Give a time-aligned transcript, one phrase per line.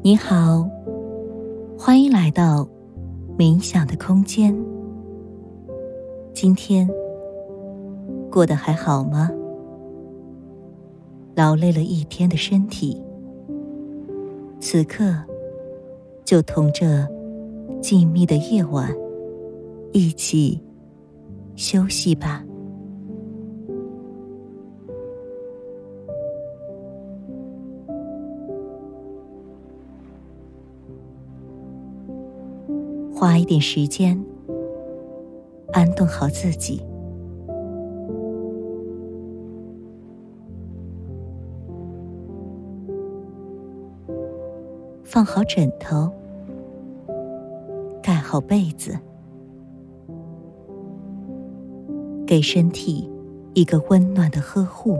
[0.00, 0.64] 你好，
[1.76, 2.66] 欢迎来到
[3.36, 4.56] 冥想的空间。
[6.32, 6.88] 今天
[8.30, 9.28] 过得还好吗？
[11.34, 13.02] 劳累了一天的身体，
[14.60, 15.12] 此刻
[16.24, 17.04] 就同这
[17.80, 18.94] 静谧的夜晚
[19.92, 20.62] 一起
[21.56, 22.44] 休息吧。
[33.18, 34.16] 花一点时间，
[35.72, 36.80] 安顿好自己，
[45.02, 46.08] 放好枕头，
[48.00, 48.96] 盖好被子，
[52.24, 53.10] 给身体
[53.52, 54.96] 一个温暖的呵护。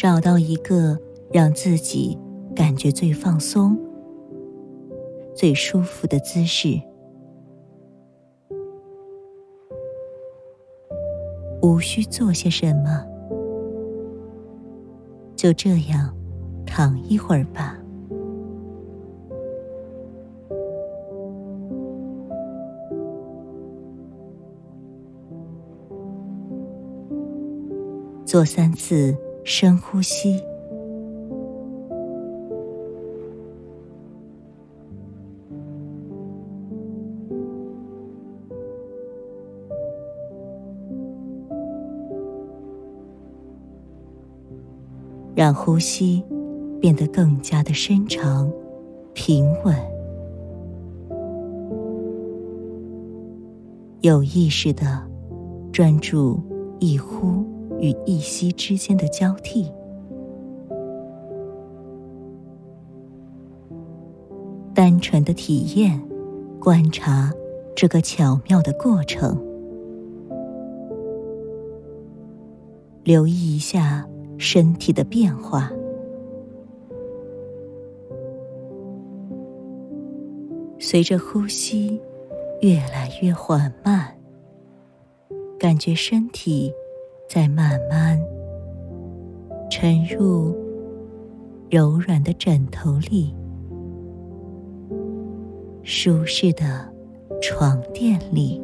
[0.00, 0.98] 找到一个
[1.30, 2.18] 让自己
[2.56, 3.78] 感觉最放松、
[5.34, 6.80] 最舒服的姿势，
[11.60, 13.04] 无需做些什么，
[15.36, 16.16] 就这样
[16.64, 17.76] 躺一会儿吧。
[28.24, 29.14] 做三次。
[29.52, 30.40] 深呼吸，
[45.34, 46.22] 让呼吸
[46.80, 48.48] 变得更加的深长、
[49.14, 49.74] 平稳，
[54.02, 55.04] 有意识的
[55.72, 56.40] 专注
[56.78, 57.49] 一呼。
[57.80, 59.72] 与一息之间的交替，
[64.74, 66.00] 单纯的体验、
[66.60, 67.32] 观察
[67.74, 69.34] 这个巧妙的过程，
[73.02, 74.06] 留意一下
[74.36, 75.72] 身体的变化，
[80.78, 81.98] 随着呼吸
[82.60, 84.14] 越来越缓慢，
[85.58, 86.70] 感觉身体。
[87.32, 88.20] 再慢慢
[89.70, 90.52] 沉入
[91.70, 93.32] 柔软的枕头里，
[95.84, 96.92] 舒适的
[97.40, 98.60] 床垫里。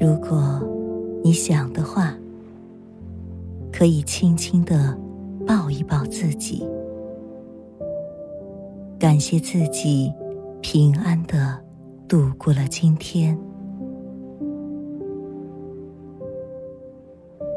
[0.00, 0.58] 如果
[1.22, 2.16] 你想的话，
[3.70, 4.98] 可以轻轻的
[5.46, 6.66] 抱一抱自己，
[8.98, 10.10] 感谢自己
[10.62, 11.62] 平安的
[12.08, 13.38] 度过了今天。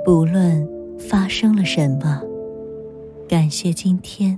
[0.03, 0.67] 不论
[0.99, 2.21] 发生了什么，
[3.25, 4.37] 感谢今天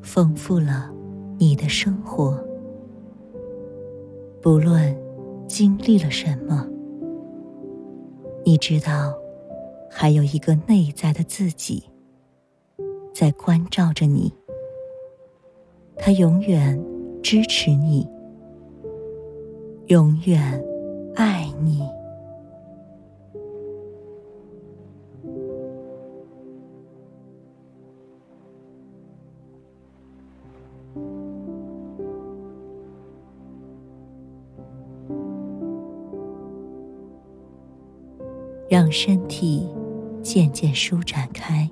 [0.00, 0.90] 丰富了
[1.36, 2.42] 你的生活。
[4.40, 4.96] 不论
[5.46, 6.66] 经历了什么。
[8.44, 9.16] 你知道，
[9.90, 11.84] 还有一个内在的自己
[13.14, 14.32] 在关照着你，
[15.96, 16.82] 他永远
[17.22, 18.08] 支持你，
[19.86, 20.62] 永远
[21.14, 21.88] 爱你。
[38.92, 39.66] 身体
[40.22, 41.68] 渐渐舒展开，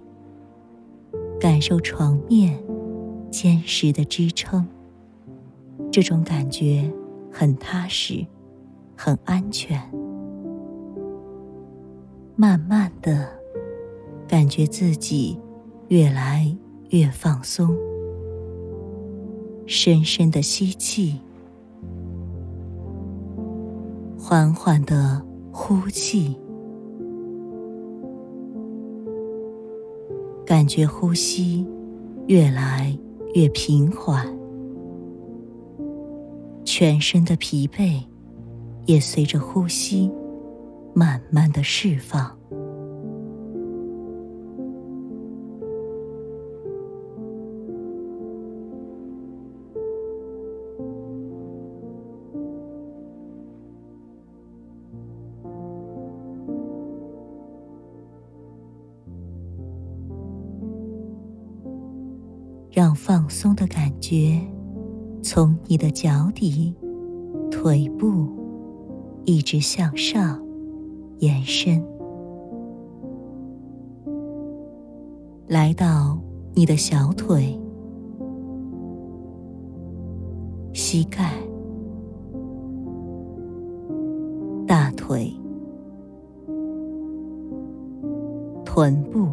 [1.39, 2.59] 感受床面
[3.31, 4.67] 坚实的支撑。
[5.93, 6.91] 这种感觉
[7.31, 8.27] 很踏实，
[8.97, 9.81] 很安全。
[12.37, 13.29] 慢慢的，
[14.27, 15.39] 感觉自己
[15.89, 16.57] 越来
[16.89, 17.77] 越放松。
[19.67, 21.21] 深深的吸气，
[24.19, 26.37] 缓缓的呼气。
[30.51, 31.65] 感觉呼吸
[32.27, 32.93] 越来
[33.35, 34.27] 越平缓，
[36.65, 38.03] 全身的疲惫
[38.85, 40.11] 也随着呼吸
[40.93, 42.37] 慢慢的释放。
[64.11, 64.41] 觉
[65.23, 66.75] 从你的脚底、
[67.49, 68.27] 腿部
[69.25, 70.45] 一直向上
[71.21, 71.81] 延伸，
[75.47, 76.19] 来到
[76.55, 77.57] 你的小腿、
[80.73, 81.33] 膝盖、
[84.67, 85.33] 大腿、
[88.65, 89.29] 臀部。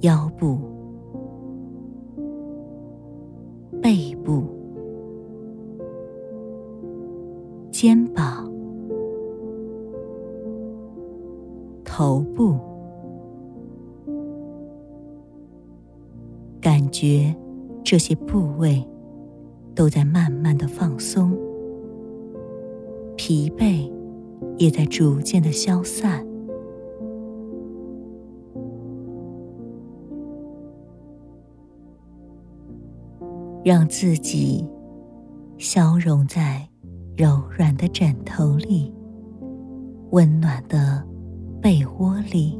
[0.00, 0.58] 腰部、
[17.92, 18.82] 这些部位
[19.74, 21.36] 都在慢慢的放松，
[23.18, 23.92] 疲惫
[24.56, 26.26] 也在逐渐的消散。
[33.62, 34.66] 让自己
[35.58, 36.66] 消融在
[37.14, 38.90] 柔软的枕头里、
[40.12, 41.06] 温暖的
[41.60, 42.58] 被窝里，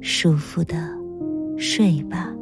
[0.00, 0.74] 舒服的
[1.56, 2.34] 睡吧。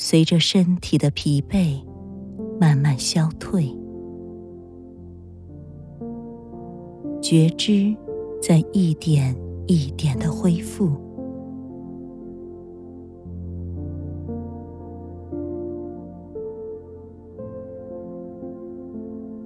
[0.00, 1.82] 随着身体的疲惫
[2.60, 3.76] 慢慢消退，
[7.20, 7.92] 觉知
[8.40, 9.34] 在一点
[9.66, 10.92] 一点的恢复，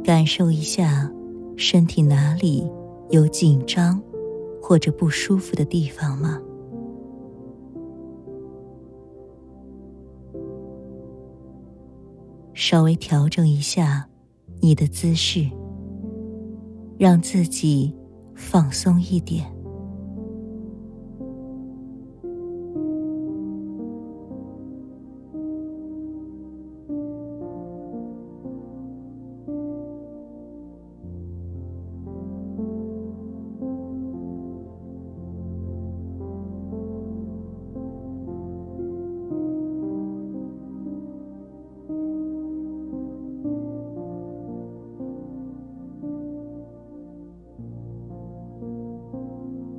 [0.04, 1.10] 感受一下
[1.56, 2.70] 身体哪里
[3.08, 3.98] 有紧张
[4.60, 6.38] 或者不舒服的地方吗？
[12.54, 14.08] 稍微调整一下
[14.60, 15.48] 你的姿势，
[16.98, 17.94] 让自己
[18.34, 19.50] 放松一点。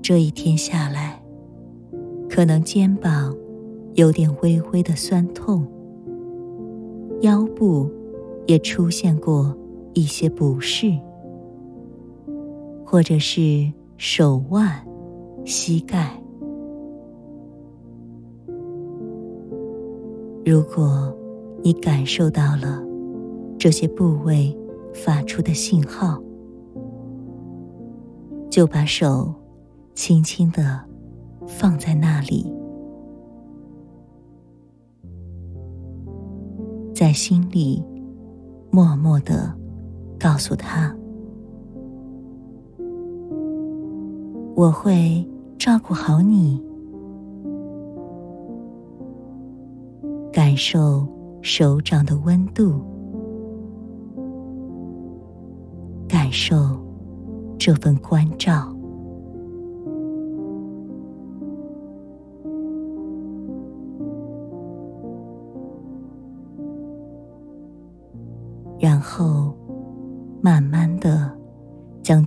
[0.03, 1.17] 这一天下来，
[2.29, 3.33] 可能肩膀
[3.93, 5.65] 有点微微的酸痛，
[7.21, 7.89] 腰部
[8.45, 9.57] 也出现过
[9.93, 10.91] 一些不适，
[12.85, 14.85] 或者是手腕、
[15.45, 16.21] 膝盖。
[20.43, 21.17] 如果
[21.63, 22.83] 你感受到了
[23.57, 24.53] 这些部位
[24.93, 26.21] 发出的信号，
[28.49, 29.33] 就把手。
[29.95, 30.81] 轻轻的
[31.47, 32.51] 放在那里，
[36.93, 37.85] 在心里
[38.71, 39.55] 默默的
[40.19, 40.93] 告诉他
[44.57, 45.23] ：“我会
[45.59, 46.61] 照顾好你。”
[50.33, 51.07] 感受
[51.43, 52.81] 手掌的温度，
[56.07, 56.57] 感受
[57.59, 58.72] 这份关照。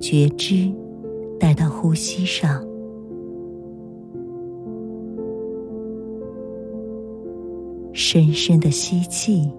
[0.08, 0.72] 觉知
[1.36, 2.64] 带到呼吸上，
[7.92, 9.50] 深深的吸气，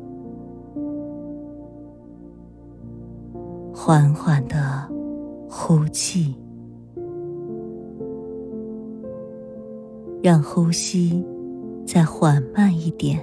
[3.73, 4.89] 缓缓的
[5.49, 6.33] 呼气，
[10.23, 11.21] 让呼吸
[11.85, 13.19] 再缓慢一点。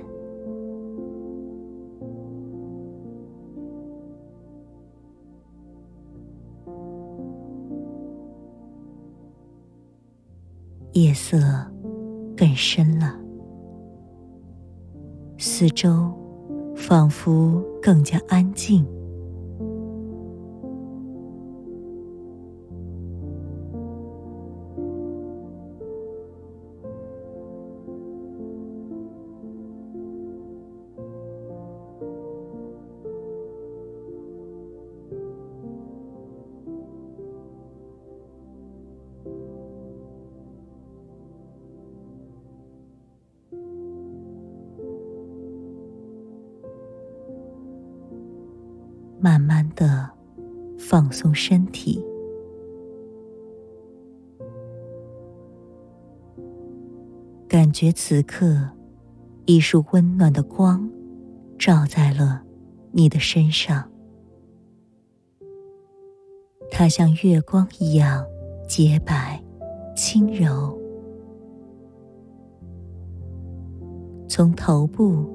[10.94, 11.36] 夜色
[12.36, 13.12] 更深了，
[15.38, 16.12] 四周
[16.76, 18.86] 仿佛更加安静。
[51.14, 52.04] 送身体，
[57.46, 58.68] 感觉此刻
[59.46, 60.90] 一束温暖的光
[61.56, 62.42] 照在了
[62.90, 63.88] 你的身上，
[66.72, 68.26] 它像月光一样
[68.68, 69.40] 洁白、
[69.94, 70.76] 轻柔，
[74.28, 75.32] 从头部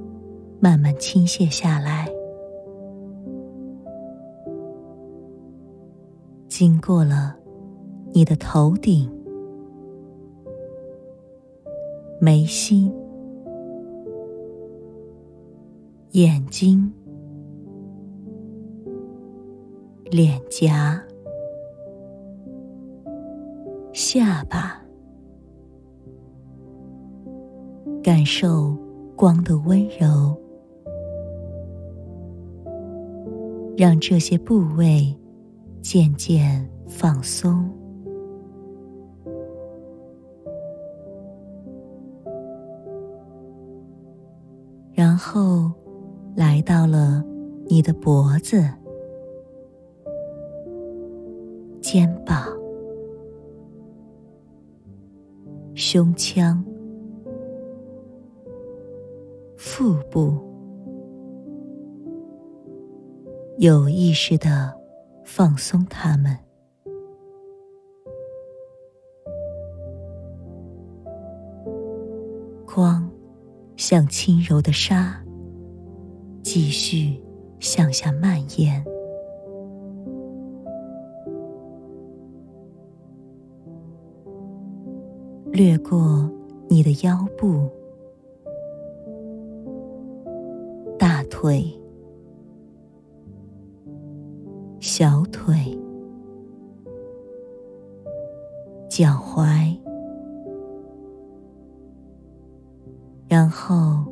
[0.60, 2.09] 慢慢倾泻下来。
[6.60, 7.34] 经过了
[8.14, 9.10] 你的头顶、
[12.20, 12.94] 眉心、
[16.12, 16.92] 眼睛、
[20.12, 21.02] 脸颊、
[23.94, 24.84] 下巴，
[28.04, 28.76] 感受
[29.16, 30.38] 光的温柔，
[33.78, 35.16] 让这些部位。
[35.82, 37.68] 渐渐放松，
[44.94, 45.72] 然后
[46.36, 47.24] 来到了
[47.66, 48.64] 你的脖子、
[51.82, 52.46] 肩膀、
[55.74, 56.64] 胸腔、
[59.58, 60.38] 腹部，
[63.58, 64.79] 有意识的。
[65.32, 66.36] 放松它们，
[72.66, 73.10] 光
[73.78, 75.24] 像轻柔的沙，
[76.44, 77.24] 继续
[77.60, 78.84] 向下蔓延，
[85.54, 86.30] 掠过
[86.68, 87.70] 你的腰部、
[90.98, 91.79] 大腿。
[95.00, 95.56] 小腿、
[98.90, 99.74] 脚踝，
[103.30, 104.04] 然后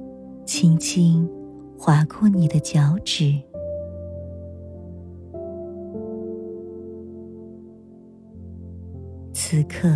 [0.46, 1.30] 轻轻
[1.78, 3.34] 划过你的脚趾。
[9.34, 9.90] 此刻，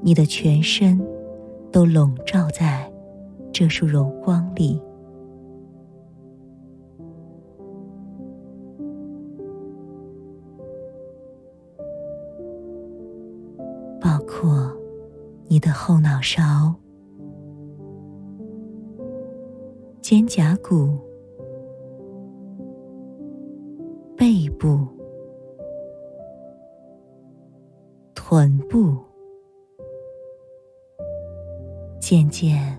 [0.00, 0.98] 你的全身
[1.70, 2.90] 都笼罩在
[3.52, 4.80] 这束柔光里。
[14.02, 14.76] 包括
[15.46, 16.74] 你的后脑勺、
[20.00, 20.98] 肩胛骨、
[24.16, 24.88] 背部、
[28.12, 28.96] 臀部，
[32.00, 32.71] 渐渐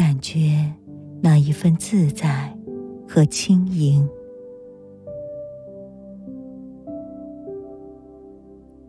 [0.00, 0.64] 感觉
[1.20, 2.56] 那一份自在
[3.06, 4.08] 和轻盈，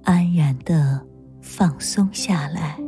[0.04, 1.06] 安然的
[1.42, 2.80] 放松下来。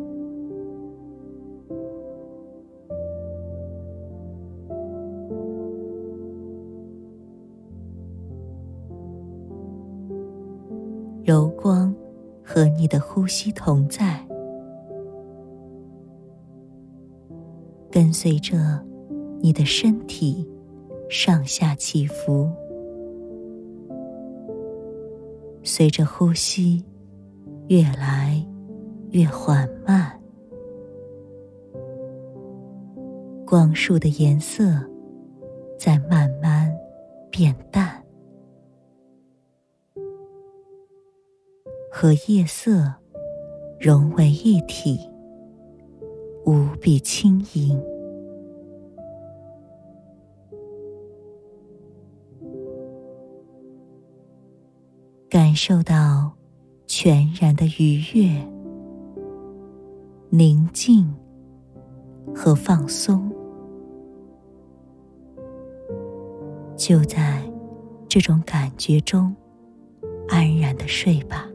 [11.26, 11.94] 柔光
[12.42, 14.23] 和你的呼吸同在。
[18.24, 18.82] 随着
[19.42, 20.50] 你的身体
[21.10, 22.50] 上下起伏，
[25.62, 26.86] 随着呼吸
[27.68, 28.42] 越来
[29.10, 30.18] 越缓慢，
[33.46, 34.64] 光束的颜色
[35.78, 36.74] 在慢慢
[37.30, 38.02] 变淡，
[41.92, 42.90] 和夜色
[43.82, 44.98] 融为一体，
[46.46, 47.93] 无比轻盈。
[55.54, 56.32] 感受到
[56.88, 58.28] 全然的愉悦、
[60.32, 61.08] 宁静
[62.34, 63.32] 和放松，
[66.76, 67.40] 就在
[68.10, 69.32] 这种感觉中
[70.28, 71.48] 安然的睡吧。